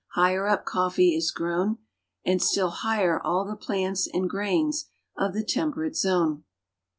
[0.15, 1.77] Higher up coffee is grown,
[2.25, 6.43] and still ik^her all the plants and grains of the temperate zone.